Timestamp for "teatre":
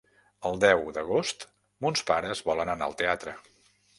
3.03-3.37